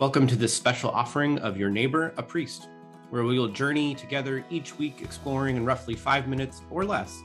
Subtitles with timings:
[0.00, 2.68] Welcome to this special offering of Your Neighbor, a Priest,
[3.10, 7.22] where we will journey together each week exploring in roughly five minutes or less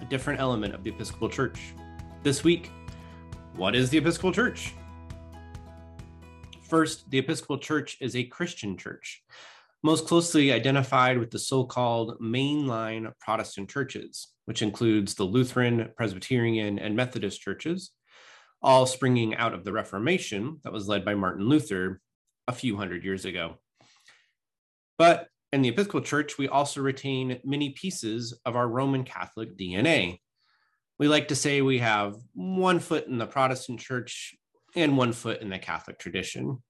[0.00, 1.74] a different element of the Episcopal Church.
[2.22, 2.70] This week,
[3.54, 4.72] what is the Episcopal Church?
[6.62, 9.22] First, the Episcopal Church is a Christian church,
[9.82, 16.78] most closely identified with the so called mainline Protestant churches, which includes the Lutheran, Presbyterian,
[16.78, 17.90] and Methodist churches
[18.62, 22.00] all springing out of the Reformation that was led by Martin Luther
[22.46, 23.56] a few hundred years ago.
[24.98, 30.18] But in the Episcopal Church, we also retain many pieces of our Roman Catholic DNA.
[30.98, 34.34] We like to say we have one foot in the Protestant Church
[34.76, 36.62] and one foot in the Catholic tradition.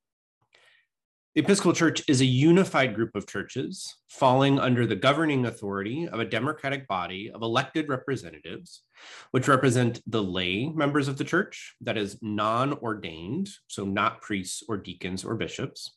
[1.36, 6.18] The Episcopal Church is a unified group of churches falling under the governing authority of
[6.18, 8.82] a democratic body of elected representatives,
[9.30, 14.64] which represent the lay members of the church, that is, non ordained, so not priests
[14.68, 15.96] or deacons or bishops,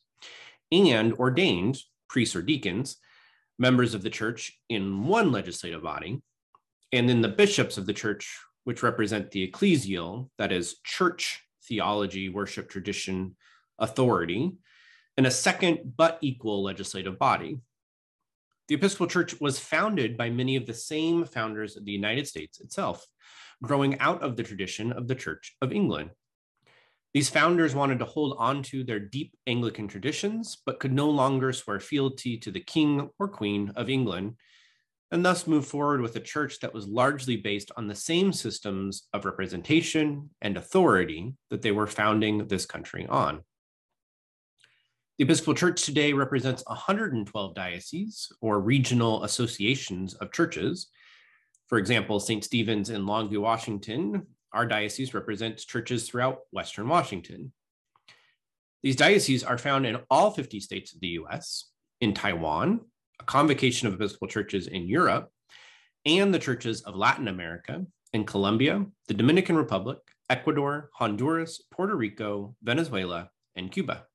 [0.70, 2.98] and ordained priests or deacons,
[3.58, 6.22] members of the church in one legislative body,
[6.92, 12.28] and then the bishops of the church, which represent the ecclesial, that is, church theology,
[12.28, 13.34] worship tradition,
[13.80, 14.52] authority
[15.16, 17.58] and a second but equal legislative body.
[18.68, 22.60] The Episcopal Church was founded by many of the same founders of the United States
[22.60, 23.06] itself,
[23.62, 26.10] growing out of the tradition of the Church of England.
[27.12, 31.52] These founders wanted to hold on to their deep Anglican traditions, but could no longer
[31.52, 34.34] swear fealty to the King or Queen of England,
[35.12, 39.06] and thus move forward with a church that was largely based on the same systems
[39.12, 43.44] of representation and authority that they were founding this country on.
[45.16, 50.88] The Episcopal Church today represents 112 dioceses or regional associations of churches.
[51.68, 52.42] For example, St.
[52.42, 57.52] Stephen's in Longview, Washington, our diocese represents churches throughout Western Washington.
[58.82, 62.80] These dioceses are found in all 50 states of the US, in Taiwan,
[63.20, 65.30] a convocation of Episcopal churches in Europe,
[66.04, 72.56] and the churches of Latin America, in Colombia, the Dominican Republic, Ecuador, Honduras, Puerto Rico,
[72.64, 74.06] Venezuela, and Cuba.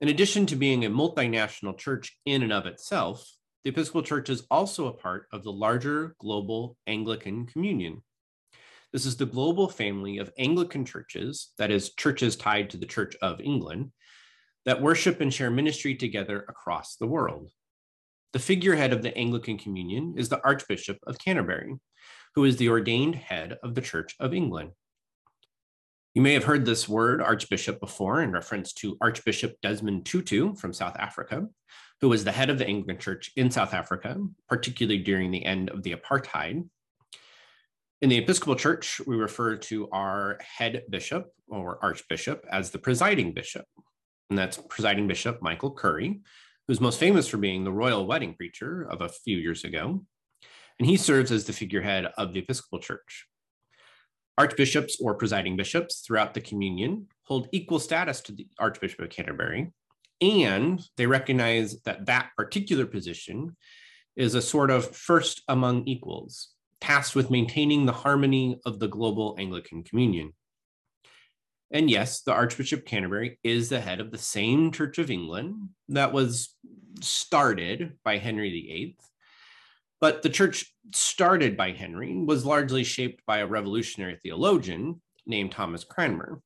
[0.00, 3.30] In addition to being a multinational church in and of itself,
[3.64, 8.02] the Episcopal Church is also a part of the larger global Anglican Communion.
[8.94, 13.14] This is the global family of Anglican churches, that is, churches tied to the Church
[13.20, 13.92] of England,
[14.64, 17.50] that worship and share ministry together across the world.
[18.32, 21.74] The figurehead of the Anglican Communion is the Archbishop of Canterbury,
[22.34, 24.70] who is the ordained head of the Church of England.
[26.12, 30.72] You may have heard this word archbishop before in reference to Archbishop Desmond Tutu from
[30.72, 31.46] South Africa,
[32.00, 34.16] who was the head of the Anglican Church in South Africa,
[34.48, 36.68] particularly during the end of the apartheid.
[38.02, 43.32] In the Episcopal Church, we refer to our head bishop or archbishop as the presiding
[43.32, 43.66] bishop.
[44.30, 46.22] And that's presiding bishop Michael Curry,
[46.66, 50.04] who's most famous for being the royal wedding preacher of a few years ago.
[50.80, 53.28] And he serves as the figurehead of the Episcopal Church.
[54.38, 59.72] Archbishops or presiding bishops throughout the communion hold equal status to the Archbishop of Canterbury,
[60.20, 63.56] and they recognize that that particular position
[64.16, 69.36] is a sort of first among equals, tasked with maintaining the harmony of the global
[69.38, 70.32] Anglican communion.
[71.70, 76.12] And yes, the Archbishop Canterbury is the head of the same Church of England that
[76.12, 76.56] was
[77.00, 78.96] started by Henry VIII
[80.00, 85.84] but the church started by Henry was largely shaped by a revolutionary theologian named Thomas
[85.84, 86.40] Cranmer,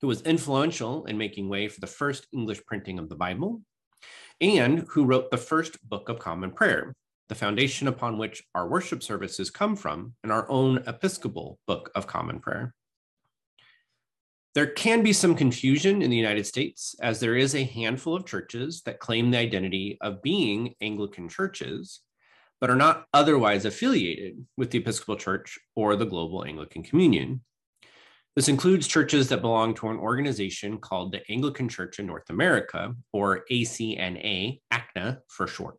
[0.00, 3.62] who was influential in making way for the first English printing of the Bible
[4.40, 6.94] and who wrote the first Book of Common Prayer,
[7.28, 12.06] the foundation upon which our worship services come from in our own Episcopal Book of
[12.06, 12.74] Common Prayer.
[14.54, 18.24] There can be some confusion in the United States, as there is a handful of
[18.24, 22.00] churches that claim the identity of being Anglican churches
[22.64, 27.42] but are not otherwise affiliated with the Episcopal Church or the Global Anglican Communion.
[28.36, 32.94] This includes churches that belong to an organization called the Anglican Church in North America,
[33.12, 35.76] or ACNA, ACNA for short.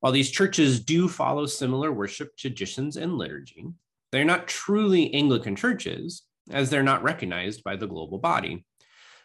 [0.00, 3.68] While these churches do follow similar worship traditions and liturgy,
[4.10, 8.64] they're not truly Anglican churches as they're not recognized by the global body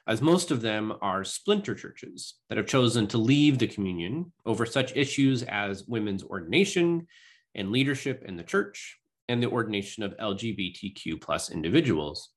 [0.08, 4.66] as most of them are splinter churches that have chosen to leave the communion over
[4.66, 7.08] such issues as women's ordination
[7.56, 8.98] and leadership in the church
[9.28, 12.30] and the ordination of LGBTQ plus individuals.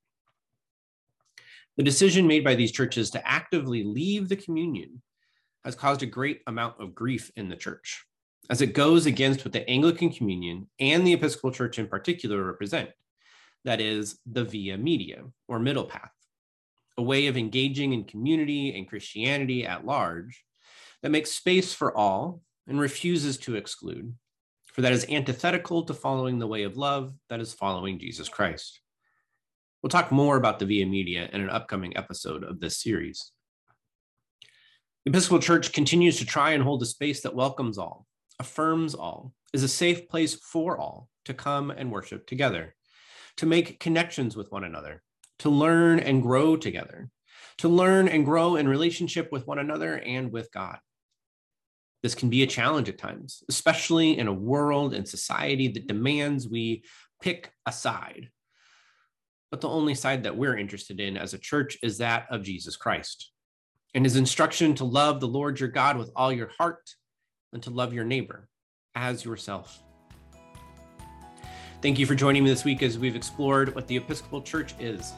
[1.77, 5.03] The decision made by these churches to actively leave the communion
[5.65, 8.05] has caused a great amount of grief in the church,
[8.49, 12.91] as it goes against what the Anglican Communion and the Episcopal Church in particular represent
[13.65, 16.13] that is, the via media or middle path
[16.99, 20.45] a way of engaging in community and Christianity at large
[21.03, 24.13] that makes space for all and refuses to exclude,
[24.67, 28.81] for that is antithetical to following the way of love that is following Jesus Christ.
[29.81, 33.31] We'll talk more about the Via Media in an upcoming episode of this series.
[35.05, 38.07] The Episcopal Church continues to try and hold a space that welcomes all,
[38.41, 42.75] affirms all, is a safe place for all to come and worship together,
[43.37, 45.03] to make connections with one another,
[45.41, 47.11] to learn and grow together,
[47.59, 50.79] to learn and grow in relationship with one another and with God.
[52.03, 56.49] This can be a challenge at times, especially in a world and society that demands
[56.49, 56.85] we
[57.21, 58.31] pick a side.
[59.51, 62.77] But the only side that we're interested in as a church is that of Jesus
[62.77, 63.33] Christ
[63.95, 66.91] and his instruction to love the Lord your God with all your heart
[67.53, 68.49] and to love your neighbor
[68.95, 69.83] as yourself.
[71.81, 75.13] Thank you for joining me this week as we've explored what the Episcopal Church is.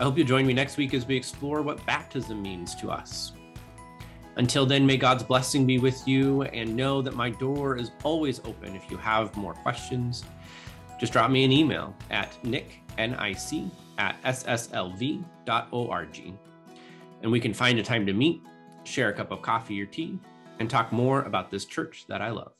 [0.00, 3.32] I hope you'll join me next week as we explore what baptism means to us.
[4.36, 8.40] Until then, may God's blessing be with you and know that my door is always
[8.46, 10.24] open if you have more questions.
[10.98, 15.24] Just drop me an email at nick, N-I-C, at sslv.org.
[17.22, 18.40] And we can find a time to meet,
[18.84, 20.18] share a cup of coffee or tea,
[20.60, 22.52] and talk more about this church that I love.